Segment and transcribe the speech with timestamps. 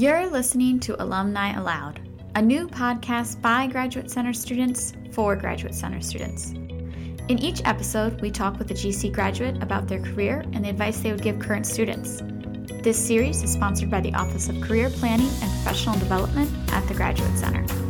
[0.00, 2.00] You're listening to Alumni Aloud,
[2.34, 6.52] a new podcast by Graduate Center students for Graduate Center students.
[7.28, 11.00] In each episode, we talk with a GC graduate about their career and the advice
[11.00, 12.22] they would give current students.
[12.82, 16.94] This series is sponsored by the Office of Career Planning and Professional Development at the
[16.94, 17.89] Graduate Center.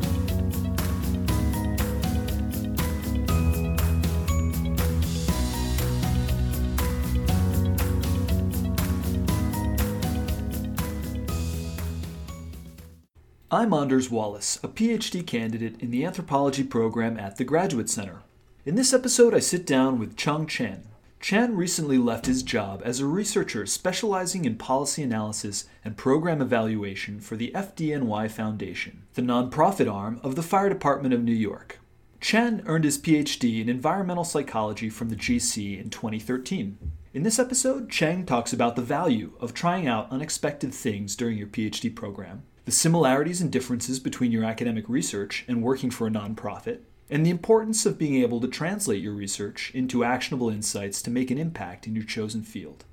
[13.53, 18.23] I'm Anders Wallace, a PhD candidate in the anthropology program at the Graduate Center.
[18.65, 20.85] In this episode, I sit down with Chung Chen.
[21.19, 27.19] Chen recently left his job as a researcher specializing in policy analysis and program evaluation
[27.19, 31.81] for the FDNY Foundation, the nonprofit arm of the Fire Department of New York.
[32.21, 36.79] Chen earned his PhD in environmental psychology from the GC in 2013.
[37.13, 41.49] In this episode, Chen talks about the value of trying out unexpected things during your
[41.49, 46.79] PhD program the similarities and differences between your academic research and working for a nonprofit,
[47.11, 51.33] and the importance of being able to translate your research into actionable insights to make
[51.33, 52.85] an impact in your chosen field.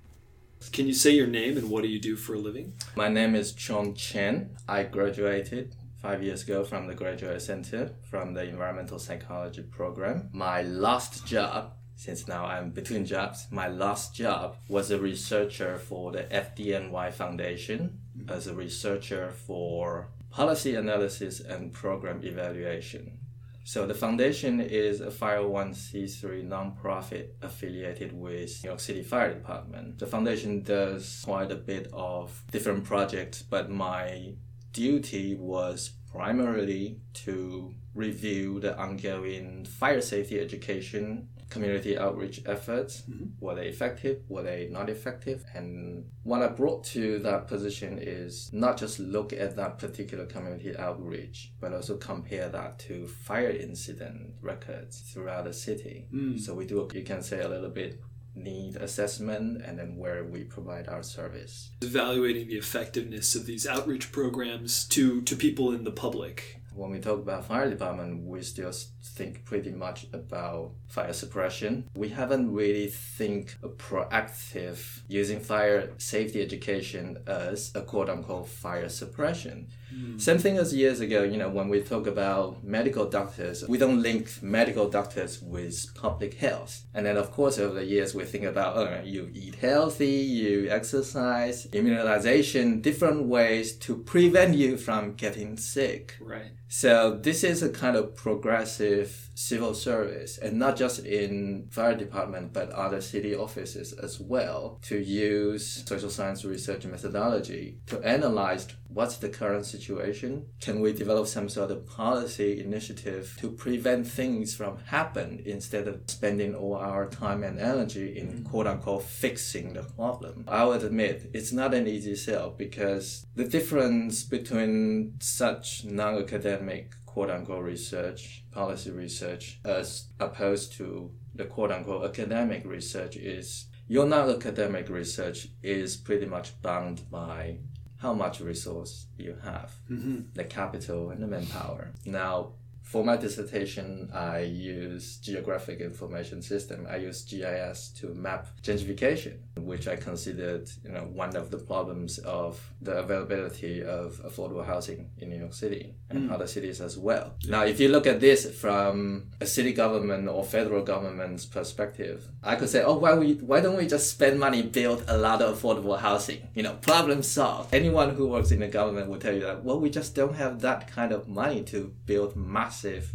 [0.72, 2.74] Can you say your name and what do you do for a living?
[2.96, 4.58] My name is Chung Chen.
[4.68, 10.30] I graduated five years ago from the Graduate Center from the Environmental Psychology program.
[10.34, 13.48] My last job since now I'm between jobs.
[13.50, 18.00] My last job was a researcher for the FDNY Foundation.
[18.28, 23.20] As a researcher for policy analysis and program evaluation.
[23.64, 30.00] So the foundation is a 501c3 nonprofit affiliated with New York City Fire Department.
[30.00, 34.36] The foundation does quite a bit of different projects, but my
[34.72, 43.04] duty was primarily to review the ongoing fire safety education community outreach efforts.
[43.10, 43.26] Mm-hmm.
[43.40, 44.22] Were they effective?
[44.28, 45.44] Were they not effective?
[45.54, 50.76] And what I brought to that position is not just look at that particular community
[50.78, 56.08] outreach, but also compare that to fire incident records throughout the city.
[56.14, 56.40] Mm.
[56.40, 58.02] So we do, you can say, a little bit
[58.36, 61.72] need assessment and then where we provide our service.
[61.82, 66.62] Evaluating the effectiveness of these outreach programs to, to people in the public.
[66.78, 68.72] When we talk about fire department, we still
[69.04, 71.90] think pretty much about fire suppression.
[71.96, 79.70] We haven't really think proactive using fire safety education as a quote unquote fire suppression.
[79.94, 80.20] Mm.
[80.20, 84.02] Same thing as years ago, you know, when we talk about medical doctors, we don't
[84.02, 86.84] link medical doctors with public health.
[86.94, 90.70] And then, of course, over the years, we think about, oh, you eat healthy, you
[90.70, 96.16] exercise, immunization, different ways to prevent you from getting sick.
[96.20, 96.52] Right.
[96.68, 102.52] So this is a kind of progressive civil service, and not just in fire department,
[102.52, 109.18] but other city offices as well, to use social science research methodology to analyze what's
[109.18, 110.44] the current situation.
[110.60, 116.02] Can we develop some sort of policy initiative to prevent things from happen instead of
[116.08, 118.50] spending all our time and energy in mm.
[118.50, 120.46] quote unquote fixing the problem?
[120.48, 127.32] I would admit it's not an easy sell because the difference between such non-academic quote
[127.32, 134.30] unquote research, policy research, as opposed to the quote unquote academic research is your non
[134.30, 137.58] academic research is pretty much bound by
[138.00, 140.20] how much resource you have, mm-hmm.
[140.36, 141.92] the capital and the manpower.
[142.06, 142.52] Now,
[142.88, 146.88] for my dissertation, I use geographic information system.
[146.90, 152.18] I use GIS to map gentrification, which I considered, you know, one of the problems
[152.20, 156.34] of the availability of affordable housing in New York City and mm.
[156.34, 157.34] other cities as well.
[157.50, 162.56] Now, if you look at this from a city government or federal government's perspective, I
[162.56, 165.62] could say, oh, why we why don't we just spend money build a lot of
[165.62, 166.48] affordable housing?
[166.56, 167.74] You know, problem solved.
[167.74, 170.62] Anyone who works in the government will tell you that, well, we just don't have
[170.62, 173.12] that kind of money to build mass massive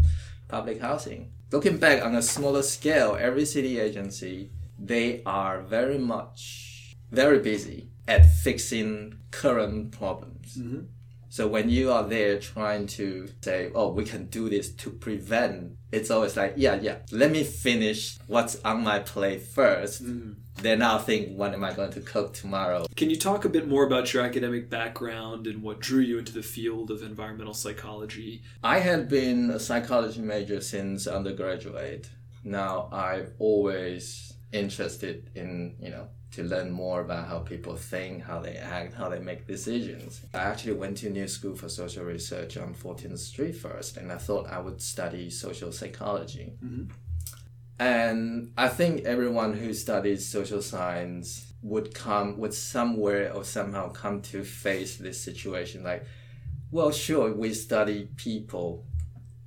[0.49, 1.31] public housing.
[1.51, 7.89] Looking back on a smaller scale, every city agency, they are very much, very busy
[8.09, 10.57] at fixing current problems.
[10.59, 10.81] Mm-hmm.
[11.33, 15.79] So when you are there trying to say, oh, we can do this to prevent,
[15.91, 20.33] it's always like, yeah, yeah, let me finish what's on my plate 1st mm-hmm.
[20.57, 22.85] Then I'll think, what am I going to cook tomorrow?
[22.97, 26.35] Can you talk a bit more about your academic background and what drew you into
[26.35, 28.43] the field of environmental psychology?
[28.63, 32.11] I had been a psychology major since undergraduate.
[32.45, 38.41] Now I've always interested in, you know, to learn more about how people think, how
[38.41, 40.23] they act, how they make decisions.
[40.35, 44.17] I actually went to New School for Social Research on 14th Street first, and I
[44.17, 46.55] thought I would study social psychology.
[46.65, 46.85] Mm-hmm.
[47.79, 54.21] And I think everyone who studies social science would come would somewhere or somehow come
[54.21, 56.05] to face this situation like
[56.73, 58.85] well sure we study people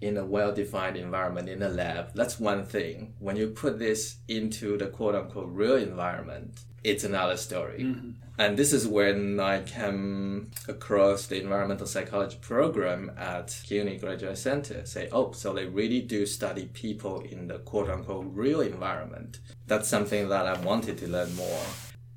[0.02, 3.14] in a well-defined environment in a lab that's one thing.
[3.20, 7.80] When you put this into the quote-unquote real environment it's another story.
[7.80, 8.12] Mm-hmm.
[8.38, 14.86] and this is when i came across the environmental psychology program at CUNY graduate center.
[14.86, 19.40] Say oh so they really do study people in the quote-unquote real environment.
[19.68, 21.66] That's something that i wanted to learn more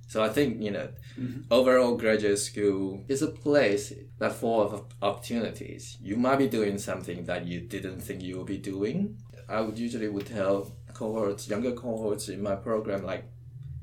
[0.09, 0.89] so I think you know,
[1.19, 1.43] mm-hmm.
[1.51, 5.99] overall graduate school is a place that full of opportunities.
[6.03, 9.19] You might be doing something that you didn't think you would be doing.
[9.49, 13.25] I would usually would tell cohorts, younger cohorts in my program, like,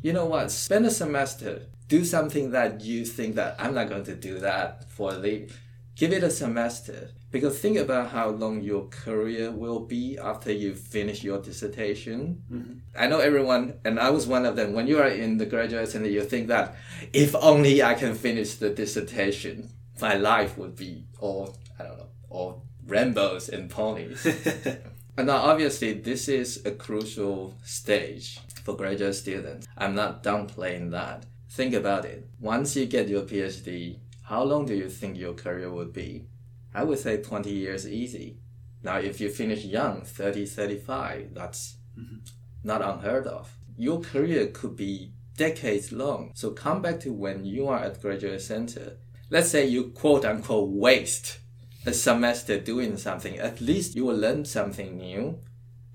[0.02, 4.04] you know what, spend a semester, do something that you think that I'm not going
[4.06, 5.50] to do that for the
[5.96, 10.76] give it a semester because think about how long your career will be after you
[10.76, 12.44] finish your dissertation.
[12.52, 12.74] Mm-hmm.
[12.98, 14.74] I know everyone, and I was one of them.
[14.74, 16.76] When you are in the graduate center, you think that
[17.14, 19.70] if only I can finish the dissertation,
[20.02, 24.26] my life would be all, I don't know, all rainbows and ponies.
[25.18, 29.68] and now, obviously, this is a crucial stage for graduate students.
[29.78, 31.26] I'm not downplaying that.
[31.50, 32.28] Think about it.
[32.40, 36.26] Once you get your PhD, how long do you think your career would be?
[36.74, 38.40] I would say 20 years easy.
[38.82, 42.18] Now, if you finish young, 30, 35, that's mm-hmm.
[42.64, 43.56] not unheard of.
[43.78, 46.32] Your career could be decades long.
[46.34, 48.98] So come back to when you are at graduate center.
[49.30, 51.40] Let's say you quote unquote waste
[51.86, 53.38] a semester doing something.
[53.38, 55.40] At least you will learn something new.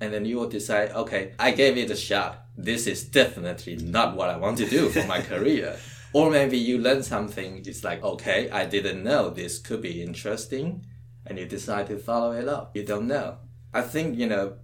[0.01, 2.47] And then you will decide, okay, I gave it a shot.
[2.57, 5.77] This is definitely not what I want to do for my career.
[6.13, 10.85] Or maybe you learn something, it's like, okay, I didn't know this could be interesting,
[11.25, 12.77] and you decide to follow it up.
[12.77, 13.37] You don't know.
[13.73, 14.55] I think, you know,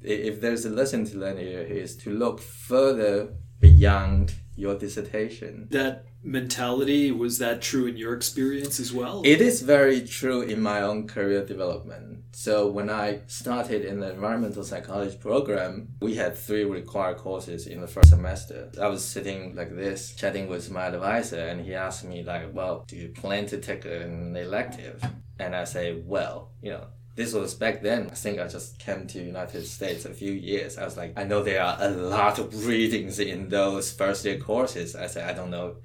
[0.00, 5.68] if there's a lesson to learn here is to look further beyond your dissertation.
[5.70, 9.22] That mentality, was that true in your experience as well?
[9.24, 12.24] It is very true in my own career development.
[12.32, 17.80] So when I started in the environmental psychology program, we had three required courses in
[17.80, 18.70] the first semester.
[18.80, 22.84] I was sitting like this, chatting with my advisor, and he asked me like, well,
[22.88, 25.02] do you plan to take an elective?
[25.38, 26.86] And I say, well, you know,
[27.18, 28.08] this was back then.
[28.12, 30.78] I think I just came to United States a few years.
[30.78, 34.38] I was like, I know there are a lot of readings in those first year
[34.38, 34.94] courses.
[34.94, 35.78] I said, I don't know.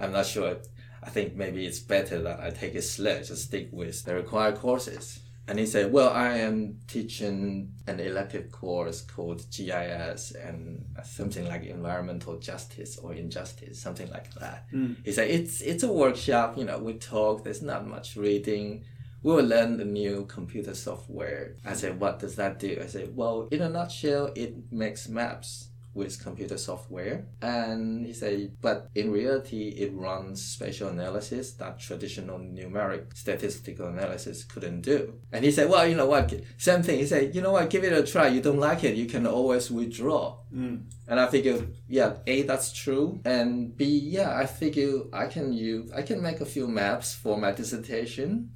[0.00, 0.56] I'm not sure.
[1.02, 4.56] I think maybe it's better that I take it slow, just stick with the required
[4.56, 5.20] courses.
[5.46, 11.64] And he said, Well, I am teaching an elective course called GIS and something like
[11.64, 14.64] environmental justice or injustice, something like that.
[14.72, 15.04] Mm.
[15.04, 18.84] He said, It's it's a workshop, you know, we talk, there's not much reading
[19.22, 21.56] we will learn the new computer software.
[21.64, 22.78] I said, what does that do?
[22.82, 25.68] I said, well, in a nutshell, it makes maps
[25.98, 27.26] with computer software.
[27.42, 34.44] And he said, but in reality, it runs spatial analysis that traditional numeric statistical analysis
[34.44, 35.14] couldn't do.
[35.32, 36.32] And he said, well, you know what?
[36.56, 37.00] Same thing.
[37.00, 37.68] He said, you know what?
[37.68, 38.28] Give it a try.
[38.28, 40.38] You don't like it, you can always withdraw.
[40.54, 40.84] Mm.
[41.08, 43.20] And I figured, yeah, A, that's true.
[43.24, 47.36] And B, yeah, I figure I can use, I can make a few maps for
[47.36, 48.50] my dissertation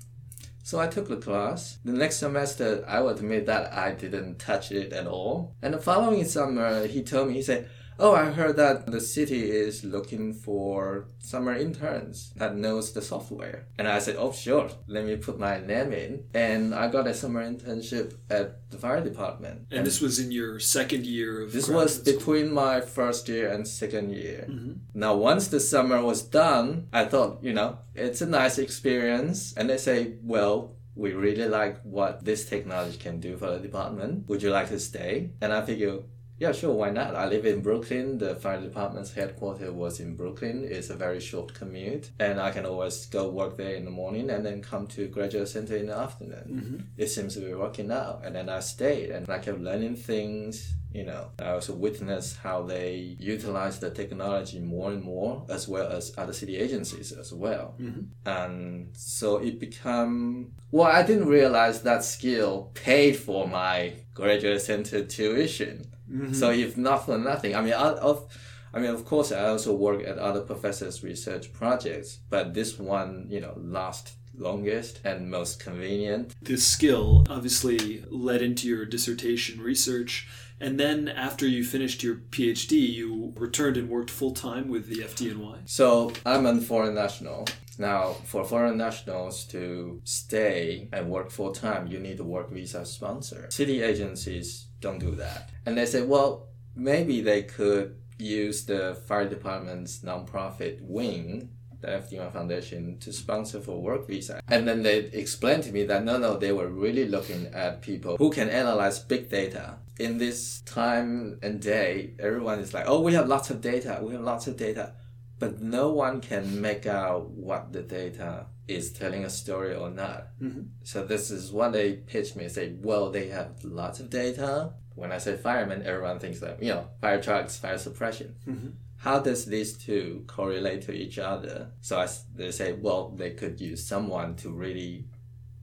[0.63, 1.79] so I took the class.
[1.85, 5.57] The next semester, I will admit that I didn't touch it at all.
[5.61, 7.69] And the following summer, he told me, he said,
[7.99, 13.67] Oh, I heard that the city is looking for summer interns that knows the software.
[13.79, 16.25] And I said, oh, sure, let me put my name in.
[16.35, 19.67] And I got a summer internship at the fire department.
[19.71, 23.49] And, and this was in your second year of This was between my first year
[23.51, 24.47] and second year.
[24.49, 24.73] Mm-hmm.
[24.95, 29.55] Now, once the summer was done, I thought, you know, it's a nice experience.
[29.57, 34.29] And they say, well, we really like what this technology can do for the department.
[34.29, 35.31] Would you like to stay?
[35.41, 36.01] And I figure,
[36.43, 37.15] yeah, sure, why not?
[37.15, 38.19] I live in Brooklyn.
[38.19, 40.67] The fire department's headquarters was in Brooklyn.
[40.69, 44.29] It's a very short commute, and I can always go work there in the morning
[44.29, 46.47] and then come to graduate center in the afternoon.
[46.51, 46.77] Mm-hmm.
[46.97, 50.75] It seems to be working out, and then I stayed and I kept learning things.
[50.93, 55.91] You know, I also witnessed how they utilize the technology more and more, as well
[55.93, 57.77] as other city agencies as well.
[57.81, 58.29] Mm-hmm.
[58.29, 60.91] And so it become well.
[60.91, 66.33] I didn't realize that skill paid for my graduate center tuition Mm-hmm.
[66.33, 68.27] So if not for nothing, I mean, of,
[68.75, 73.27] I mean, of course, I also work at other professors' research projects, but this one,
[73.29, 76.35] you know, last longest and most convenient.
[76.41, 80.29] This skill obviously led into your dissertation research.
[80.61, 85.03] And then after you finished your PhD, you returned and worked full time with the
[85.03, 85.69] FDNY.
[85.69, 87.47] So I'm a foreign national.
[87.79, 92.85] Now, for foreign nationals to stay and work full time, you need a work visa
[92.85, 93.49] sponsor.
[93.51, 95.51] City agencies don't do that.
[95.65, 101.49] And they said, well, maybe they could use the fire department's nonprofit wing,
[101.81, 104.41] the FDNY Foundation, to sponsor for work visa.
[104.49, 108.17] And then they explained to me that no, no, they were really looking at people
[108.17, 109.77] who can analyze big data.
[109.99, 114.13] In this time and day, everyone is like, oh, we have lots of data, we
[114.13, 114.93] have lots of data.
[115.43, 120.29] But no one can make out what the data is telling a story or not.
[120.41, 120.69] Mhm.
[120.85, 122.49] So this is what they pitch me.
[122.49, 124.75] Say, well, they have lots of data.
[124.95, 128.37] When I say firemen, everyone thinks that you know fire trucks, fire suppression.
[128.47, 128.73] Mhm.
[128.99, 131.73] How does these two correlate to each other?
[131.81, 132.07] So I
[132.37, 135.09] they say, well, they could use someone to really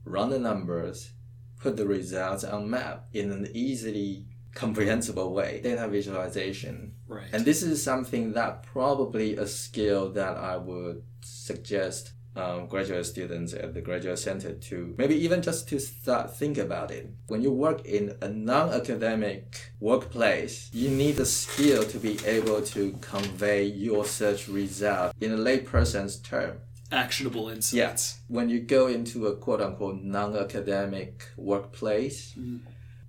[0.04, 1.12] run the numbers,
[1.58, 5.60] put the results on map in an easily comprehensible way.
[5.62, 6.94] Data visualization.
[7.06, 7.28] Right.
[7.32, 13.52] And this is something that probably a skill that I would suggest um, graduate students
[13.54, 17.10] at the graduate center to maybe even just to start think about it.
[17.26, 22.92] When you work in a non-academic workplace, you need a skill to be able to
[23.00, 26.58] convey your search result in a layperson's term.
[26.92, 27.72] Actionable insights.
[27.74, 28.20] Yes.
[28.28, 32.60] When you go into a quote unquote non academic workplace, Mhm.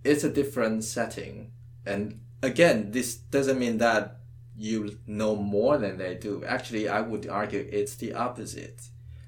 [0.03, 1.51] It's a different setting.
[1.85, 4.17] And again, this doesn't mean that
[4.57, 6.43] you know more than they do.
[6.45, 8.81] Actually, I would argue it's the opposite.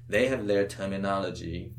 [0.08, 1.74] They have their terminology,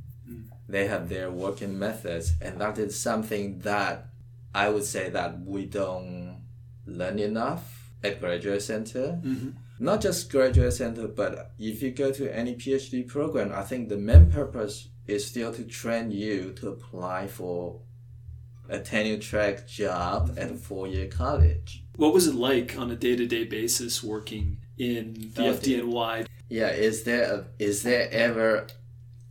[0.68, 4.08] they have their working methods, and that is something that
[4.54, 6.42] I would say that we don't
[6.88, 9.54] learn enough at graduate center Mhm.
[9.80, 13.98] not just graduate center, but if you go to any PhD program, I think the
[13.98, 17.82] main purpose is still to train you to apply for
[18.70, 21.84] a tenure track job at a four year college.
[21.96, 26.28] What was it like on a day to day basis working in the Oh, FDNY?
[26.50, 28.68] Yeah, is there a, is there ever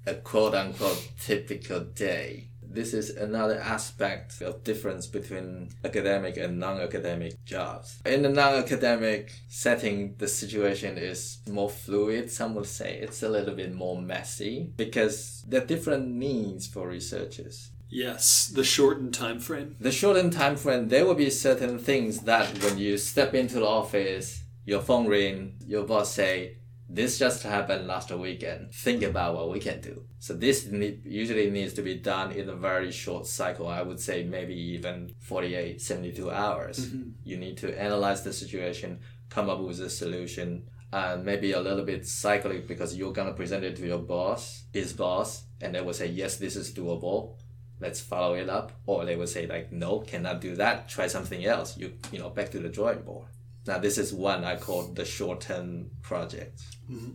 [0.07, 2.49] a quote unquote typical day?
[2.63, 8.01] This is another aspect of difference between academic and non-academic jobs.
[8.05, 12.33] In the non-academic setting, the situation is more fluid.
[12.33, 16.89] Some would say it's a little bit more messy because there are different needs for
[16.89, 17.71] researchers.
[17.95, 19.77] Yes, the shortened time frame.
[19.79, 23.69] The shortened time frame, there will be certain things that when you step into the
[23.69, 26.57] office, your phone ring, your boss say,
[26.89, 28.75] this just happened last weekend.
[28.75, 30.07] Think about what we can do.
[30.19, 30.67] So this
[31.05, 33.69] usually needs to be done in a very short cycle.
[33.69, 36.81] I would say maybe even 48, 72 hours.
[36.81, 37.11] Mm-hmm.
[37.23, 41.85] You need to analyze the situation, come up with a solution, and maybe a little
[41.85, 45.95] bit cyclic because you're gonna present it to your boss, his boss, and they will
[45.95, 47.37] say, yes, this is doable
[47.81, 48.73] let's follow it up.
[48.87, 50.89] Or they will say like no cannot do that.
[50.89, 51.77] Try something else.
[51.77, 53.29] You you know back to the drawing board.
[53.67, 57.13] Now this is one i call the short term project mm-hmm.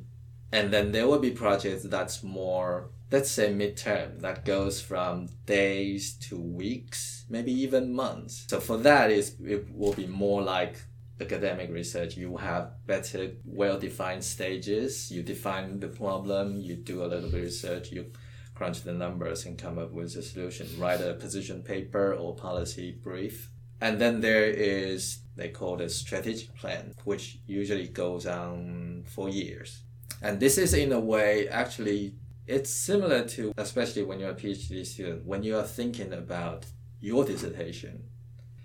[0.51, 6.13] and then there will be projects that's more let's say midterm that goes from days
[6.13, 8.45] to weeks maybe even months.
[8.49, 10.81] So for that is it will be more like
[11.21, 12.17] academic research.
[12.17, 15.11] You have better well-defined stages.
[15.11, 16.59] You define the problem.
[16.59, 17.91] You do a little bit of research.
[17.91, 18.11] You
[18.59, 20.67] crunch the numbers and come up with a solution.
[20.77, 23.49] Write a position paper or policy brief.
[23.79, 29.29] And then there is they call it a strategic plan which usually goes on for
[29.29, 29.83] years.
[30.21, 32.15] And this is in a way actually
[32.47, 36.65] it's similar to especially when you're a phd student when you are thinking about
[36.99, 38.03] your dissertation.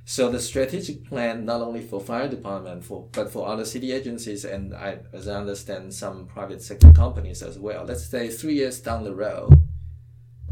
[0.04, 4.44] So the strategic plan not only for fire department for but for other city agencies
[4.44, 7.84] and I, as I understand some private sector companies as well.
[7.84, 9.63] Let's say three years down the road,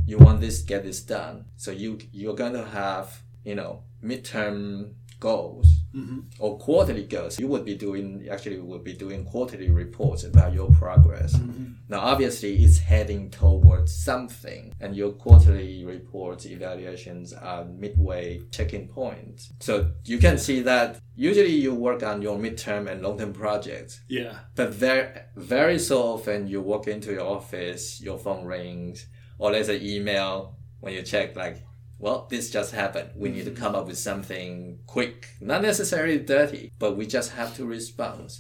[0.07, 1.47] you want this get this done.
[1.57, 6.21] So you you're gonna have you know midterm goals mm-hmm.
[6.41, 7.39] or quarterly goals.
[7.39, 11.35] You would be doing actually would be doing quarterly reports about your progress.
[11.37, 11.65] Mm-hmm.
[11.89, 19.53] Now obviously it's heading towards something, and your quarterly reports evaluations are midway checking points.
[19.61, 24.01] So you can see that usually you work on your midterm and long term projects.
[24.09, 24.39] Yeah.
[24.57, 29.07] But very, very so often you walk into your office, your phone rings,
[29.39, 31.63] or there's an email when you check like,
[31.99, 33.11] well, this just happened.
[33.15, 33.57] We need to mm.
[33.57, 38.37] come up with something quick, not necessarily dirty, but we just have to respond,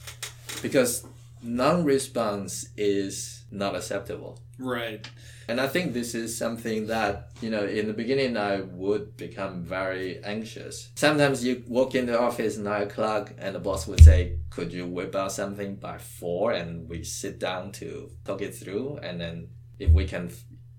[0.60, 1.06] because
[1.42, 4.40] non-response is not acceptable.
[4.58, 5.08] Right.
[5.48, 9.64] And I think this is something that, you know, in the beginning I would become
[9.64, 10.90] very anxious.
[10.94, 14.86] Sometimes you walk in the office nine o'clock and the boss would say, Could you
[14.86, 16.52] whip out something by four?
[16.52, 18.98] And we sit down to talk it through.
[19.02, 20.30] And then if we can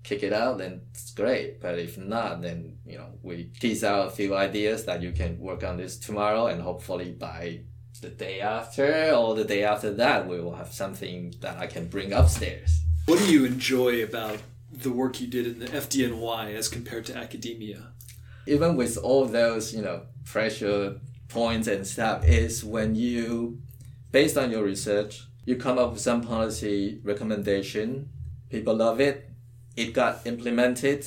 [0.04, 1.60] kick it out, then it's great.
[1.60, 5.38] But if not, then, you know, we tease out a few ideas that you can
[5.40, 7.62] work on this tomorrow and hopefully by
[8.00, 11.88] the day after or the day after that, we will have something that I can
[11.88, 12.82] bring upstairs.
[13.06, 14.38] What do you enjoy about
[14.72, 17.94] the work you did in the FDNY as compared to academia?
[18.46, 23.58] even with all those you know pressure points and stuff is when you,
[24.12, 28.08] based on your research, you come up with some policy recommendation.
[28.50, 29.28] People love it.
[29.76, 31.06] It got implemented,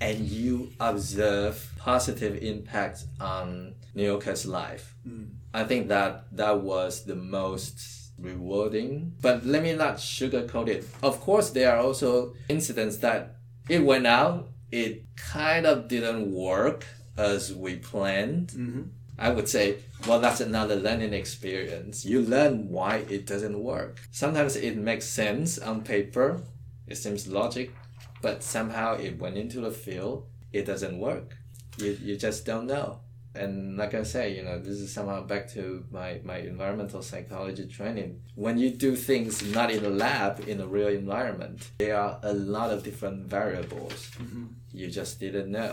[0.00, 4.94] and you observe positive impact on New Yorkers' life.
[5.06, 5.30] Mm.
[5.54, 9.14] I think that that was the most rewarding.
[9.20, 10.84] But let me not sugarcoat it.
[11.02, 13.36] Of course, there are also incidents that
[13.68, 18.48] it went out, it kind of didn't work as we planned.
[18.48, 18.82] Mm-hmm.
[19.20, 22.04] I would say, well, that's another learning experience.
[22.04, 24.00] You learn why it doesn't work.
[24.12, 26.42] Sometimes it makes sense on paper,
[26.86, 27.72] it seems logic,
[28.22, 31.36] but somehow it went into the field, it doesn't work.
[31.78, 33.00] You, you just don't know.
[33.34, 37.66] And like I say, you know, this is somehow back to my, my environmental psychology
[37.66, 38.20] training.
[38.34, 42.32] When you do things not in a lab, in a real environment, there are a
[42.32, 44.46] lot of different variables mm-hmm.
[44.72, 45.72] you just didn't know.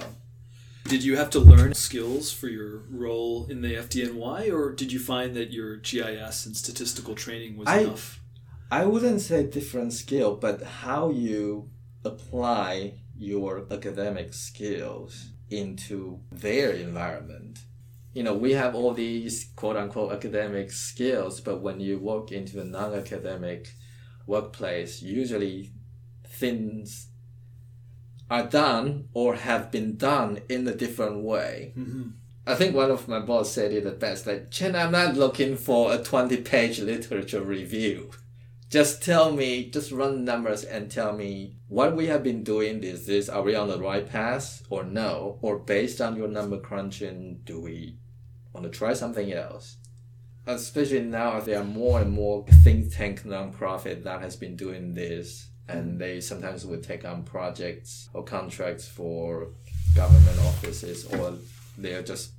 [0.87, 4.99] Did you have to learn skills for your role in the FDNY, or did you
[4.99, 8.21] find that your GIS and statistical training was I, enough?
[8.69, 11.71] I wouldn't say different skill, but how you
[12.05, 17.59] apply your academic skills into their environment.
[18.13, 22.61] You know, we have all these quote unquote academic skills, but when you walk into
[22.61, 23.73] a non academic
[24.25, 25.71] workplace, usually
[26.25, 27.07] things
[28.29, 31.73] are done or have been done in a different way.
[31.77, 32.09] Mm-hmm.
[32.47, 35.57] I think one of my boss said it the best like, Chen, I'm not looking
[35.57, 38.11] for a 20 page literature review.
[38.75, 43.05] Just tell me, just run numbers and tell me what we have been doing is
[43.05, 45.39] this, are we on the right path or no?
[45.41, 47.95] Or based on your number crunching, do we
[48.51, 49.77] want to try something else?
[50.45, 55.51] Especially now, there are more and more think tank nonprofit that has been doing this
[55.69, 59.53] and they sometimes would take on projects or contracts for
[59.95, 61.35] government offices or
[61.77, 62.34] they're just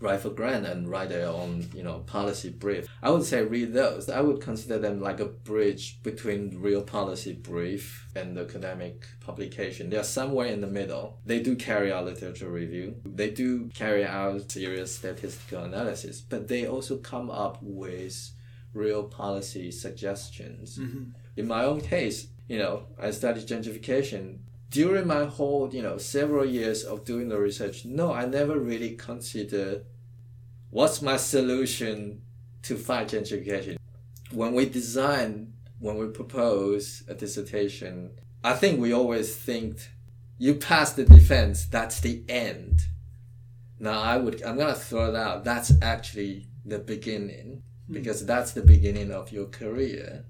[0.00, 2.86] write for grant and write their own you know policy brief.
[3.02, 4.08] I would say read those.
[4.08, 9.90] I would consider them like a bridge between real policy brief and the academic publication.
[9.90, 11.18] They're somewhere in the middle.
[11.24, 12.96] They do carry out literature review.
[13.04, 18.30] They do carry out serious statistical analysis but they also come up with
[18.74, 20.78] real policy suggestions.
[20.78, 21.10] Mm-hmm.
[21.36, 24.38] in my own case you know, I studied gentrification.
[24.70, 28.96] During my whole, you know, several years of doing the research, no, I never really
[28.96, 29.84] considered
[30.70, 32.22] what's my solution
[32.62, 33.78] to fight gentrification.
[34.30, 38.10] When we design, when we propose a dissertation,
[38.44, 39.90] I think we always think
[40.36, 42.82] you pass the defense, that's the end.
[43.80, 45.44] Now I would, I'm gonna throw it out.
[45.44, 47.92] That's actually the beginning hmm.
[47.92, 50.24] because that's the beginning of your career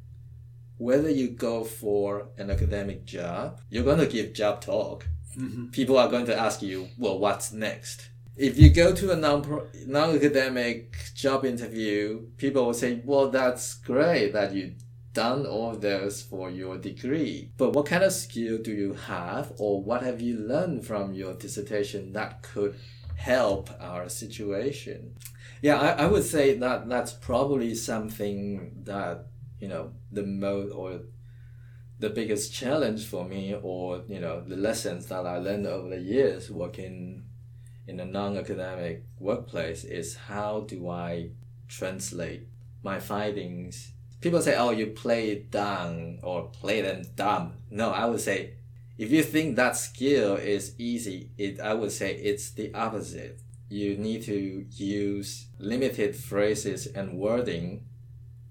[0.79, 5.07] whether you go for an academic job, you're going to give job talk.
[5.37, 5.67] Mm-hmm.
[5.67, 8.09] People are going to ask you, well, what's next?
[8.37, 14.33] If you go to a non non-academic job interview, people will say, well, that's great
[14.33, 14.75] that you
[15.12, 17.51] done all this for your degree.
[17.57, 21.35] But what kind of skill do you have or what have you learned from your
[21.35, 22.77] dissertation that could
[23.17, 25.17] help our situation?
[25.61, 29.27] Yeah, I, I would say that that's probably something that
[29.61, 31.01] you know the most or
[31.99, 36.01] the biggest challenge for me or you know the lessons that i learned over the
[36.01, 37.25] years working
[37.88, 41.31] in a non-academic workplace is how do i
[41.68, 42.49] translate
[42.83, 43.92] my findings.
[44.21, 47.55] People say oh you play it down or play them dumb.
[47.71, 48.55] No i would say
[48.97, 53.40] if you think that skill is easy it i would say it's the opposite.
[53.71, 57.85] You need to use limited phrases and wording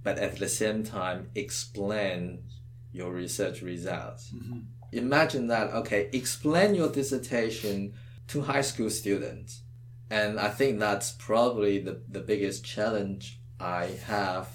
[0.03, 2.43] but at the same time explain
[2.91, 4.31] your research results.
[4.31, 4.59] Mm-hmm.
[4.91, 7.93] Imagine that, okay, explain your dissertation
[8.29, 9.61] to high school students.
[10.09, 14.47] And I think that's probably the, the biggest challenge I have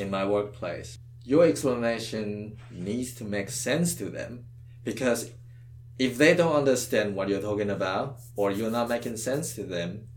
[0.00, 0.98] in my workplace.
[1.24, 4.44] Your explanation needs to make sense to them
[4.82, 5.30] because
[5.98, 10.08] if they don't understand what you're talking about or you're not making sense to them,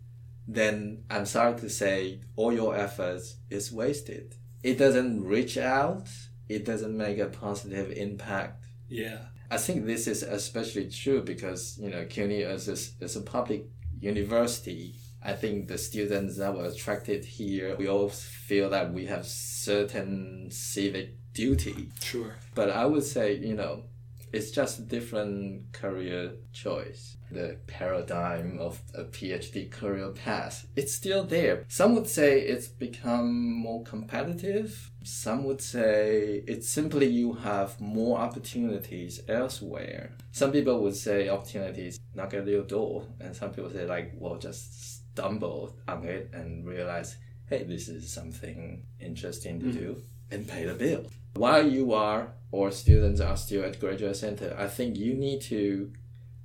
[0.47, 4.35] then I'm sorry to say all your efforts is wasted.
[4.63, 6.07] It doesn't reach out.
[6.47, 8.63] It doesn't make a positive impact.
[8.87, 9.19] Yeah.
[9.51, 13.65] I think this is especially true because, you know, CUNY is a, is a public
[13.99, 14.95] university.
[15.23, 20.49] I think the students that were attracted here, we all feel that we have certain
[20.51, 21.89] civic duty.
[22.01, 22.35] Sure.
[22.55, 23.83] But I would say, you know,
[24.31, 27.17] it's just a different career choice.
[27.31, 31.65] The paradigm of a PhD career path, it's still there.
[31.67, 34.91] Some would say it's become more competitive.
[35.03, 40.11] Some would say it's simply you have more opportunities elsewhere.
[40.31, 44.37] Some people would say opportunities knock at your door, and some people say like, well,
[44.37, 49.71] just stumble on it and realize, hey, this is something interesting to hmm.
[49.71, 51.05] do and pay the bill.
[51.35, 55.91] While you are or students are still at graduate center, I think you need to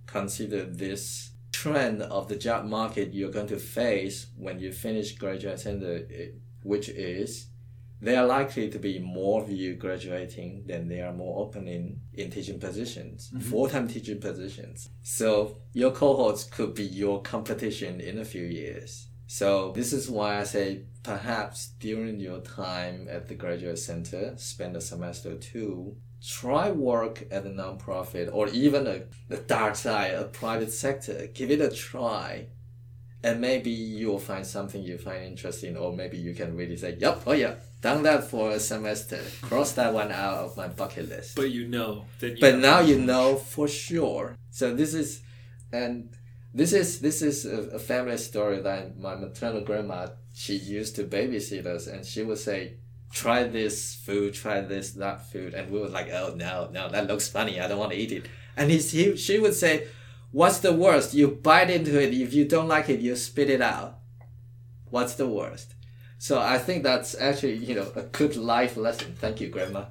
[0.06, 5.60] consider this trend of the job market you're going to face when you finish graduate
[5.60, 6.26] center, eh,
[6.62, 7.46] which is
[8.02, 12.30] there are likely to be more of you graduating than there are more opening in
[12.32, 14.88] teaching positions, full-time teaching positions.
[15.02, 19.06] So your cohorts could be your competition in a few years.
[19.28, 24.76] So this is why I say perhaps during your time at the graduate center, spend
[24.76, 30.14] a semester or two, try work at a nonprofit or even a, the dark side,
[30.14, 31.28] a private sector.
[31.34, 32.48] Give it a try
[33.24, 37.22] and maybe you'll find something you find interesting, or maybe you can really say, "Yep,
[37.26, 41.36] oh yeah, done that for a semester, cross that one out of my bucket list."
[41.36, 44.36] But you know, you But now you know for sure.
[44.50, 45.22] So this is,
[45.72, 46.10] and
[46.54, 51.66] this is this is a, family story that my maternal grandma she used to babysit
[51.66, 52.74] us, and she would say,
[53.10, 57.06] "Try this food, try this that food," and we were like, "Oh no, no, that
[57.06, 57.60] looks funny.
[57.60, 59.88] I don't want to eat it." And he, he she would say,
[60.30, 61.14] "What's the worst?
[61.14, 62.12] You bite into it.
[62.12, 63.98] If you don't like it, you spit it out.
[64.90, 65.74] What's the worst?"
[66.18, 69.14] So I think that's actually you know a good life lesson.
[69.18, 69.86] Thank you, Grandma.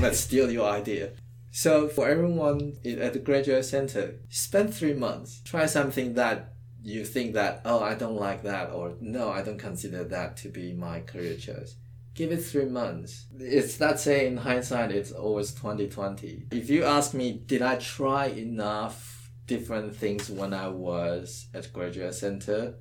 [0.00, 1.10] Let's steal your idea.
[1.50, 5.40] So for everyone at the graduate center, spend three months.
[5.44, 9.58] Try something that you think that oh I don't like that or no I don't
[9.58, 11.76] consider that to be my career choice.
[12.14, 13.26] Give it three months.
[13.38, 16.46] It's that say in hindsight it's always twenty twenty.
[16.50, 22.14] If you ask me, did I try enough different things when I was at graduate
[22.14, 22.74] center?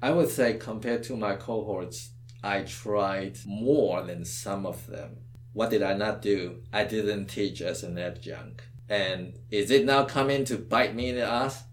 [0.00, 2.10] I would say compared to my cohorts,
[2.42, 5.16] I tried more than some of them.
[5.58, 6.62] What did I not do?
[6.72, 8.62] I didn't teach as an adjunct.
[8.88, 11.64] And is it now coming to bite me in the ass?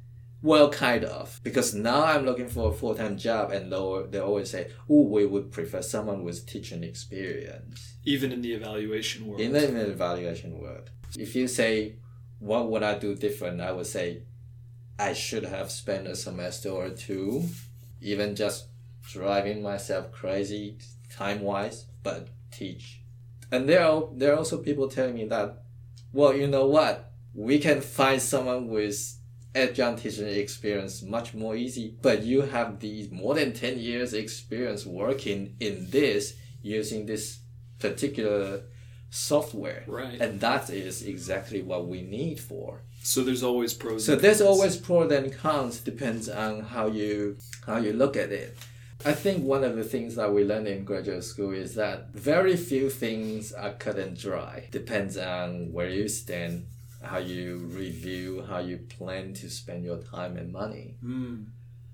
[0.42, 1.40] Well, kind of.
[1.44, 5.28] Because now I'm looking for a full time job, and they always say, oh, we
[5.28, 9.40] would prefer someone with teaching experience even in the evaluation world.
[9.40, 10.90] in the, in the evaluation world.
[11.16, 11.98] If you say,
[12.40, 13.62] what would I do different?
[13.62, 14.24] I would say,
[14.98, 17.44] I should have spent a semester or two,
[18.02, 18.66] even just
[19.04, 20.80] driving myself crazy
[21.12, 23.05] time wise, but teach.
[23.52, 25.64] And there are, there are also people telling me that,
[26.12, 27.12] well, you know what?
[27.34, 29.18] We can find someone with
[29.54, 34.86] adjunct teaching experience much more easy, but you have these more than 10 years experience
[34.86, 37.40] working in this using this
[37.80, 38.64] particular
[39.10, 39.84] software.
[39.88, 40.20] Right.
[40.20, 42.82] And that is exactly what we need for.
[43.02, 44.06] so there's always pros.
[44.06, 44.50] So there's cons.
[44.50, 48.58] always pros and cons depends on how you how you look at it.
[49.06, 52.58] I think one of the things that we learn in graduate school is that very
[52.58, 54.68] few things are cut and dry.
[54.72, 56.66] Depends on where you stand,
[57.04, 60.98] how you review, how you plan to spend your time and money.
[61.04, 61.46] Mm.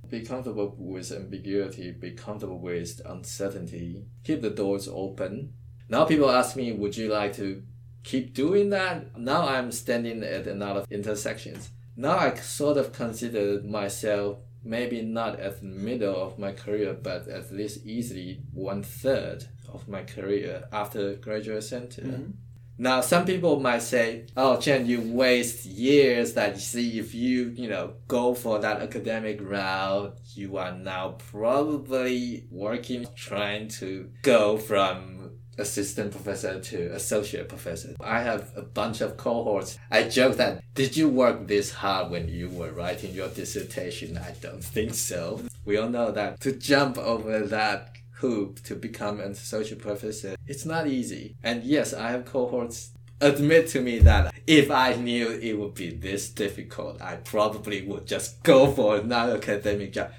[0.07, 5.53] Be comfortable with ambiguity, be comfortable with uncertainty, keep the doors open.
[5.89, 7.61] Now people ask me, would you like to
[8.05, 9.17] keep doing that?
[9.19, 11.71] Now I'm standing at another intersections.
[11.97, 17.27] Now I sort of consider myself maybe not at the middle of my career, but
[17.27, 22.01] at least easily one third of my career after graduate center.
[22.01, 22.31] Mm-hmm.
[22.77, 26.33] Now, some people might say, "Oh, Chen, you waste years.
[26.33, 31.15] That you see, if you you know go for that academic route, you are now
[31.31, 35.20] probably working trying to go from
[35.61, 37.95] assistant professor to associate professor.
[38.01, 39.77] I have a bunch of cohorts.
[39.89, 44.17] I joke that did you work this hard when you were writing your dissertation?
[44.17, 45.41] I don't think so.
[45.65, 50.65] We all know that to jump over that hoop to become an associate professor, it's
[50.65, 51.35] not easy.
[51.43, 55.91] And yes, I have cohorts admit to me that if I knew it would be
[55.91, 60.11] this difficult, I probably would just go for another academic job.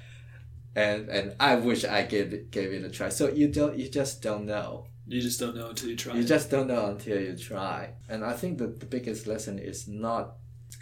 [0.75, 3.09] And and I wish I gave gave it a try.
[3.09, 4.87] So you don't you just don't know.
[5.05, 6.13] You just don't know until you try.
[6.13, 6.27] You it.
[6.27, 7.93] just don't know until you try.
[8.07, 10.35] And I think that the biggest lesson is not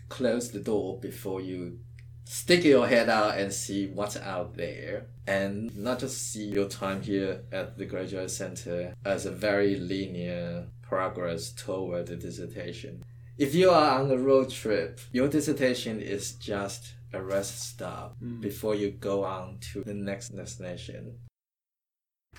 [0.10, 1.80] close the door before you
[2.26, 5.08] stick your head out and see what's out there.
[5.28, 10.68] And not just see your time here at the graduate center as a very linear
[10.82, 13.04] progress toward the dissertation.
[13.38, 18.40] If you are on a road trip, your dissertation is just a rest stop hmm.
[18.40, 21.18] before you go on to the next destination.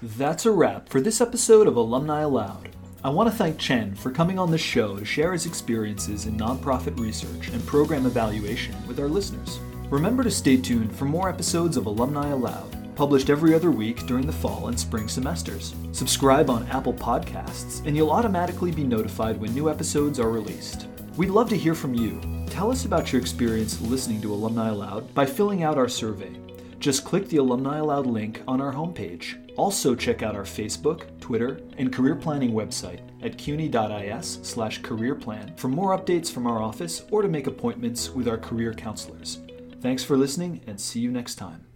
[0.05, 2.71] That's a wrap for this episode of Alumni Aloud.
[3.05, 6.37] I want to thank Chen for coming on the show to share his experiences in
[6.37, 9.61] nonprofit research and program evaluation with our listeners.
[9.91, 14.27] Remember to stay tuned for more episodes of Alumni Aloud, published every other week during
[14.27, 15.77] the fall and spring semesters.
[15.93, 20.89] Subscribe on Apple Podcasts, and you'll automatically be notified when new episodes are released.
[21.17, 22.21] We'd love to hear from you.
[22.49, 26.33] Tell us about your experience listening to Alumni Aloud by filling out our survey.
[26.81, 29.37] Just click the Alumni Aloud link on our homepage.
[29.57, 35.69] Also, check out our Facebook, Twitter, and career planning website at cuny.is slash careerplan for
[35.69, 39.41] more updates from our office or to make appointments with our career counselors.
[39.81, 41.67] Thanks for listening and see you next time.